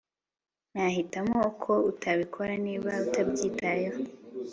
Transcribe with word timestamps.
Nahitamo 0.73 1.41
ko 1.63 1.73
utabikora 1.91 2.53
niba 2.65 2.91
utabyitayeho 3.05 3.99